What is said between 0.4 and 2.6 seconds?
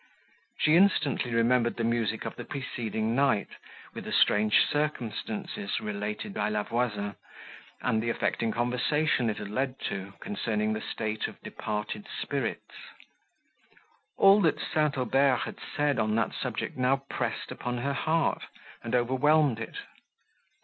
She instantly remembered the music of the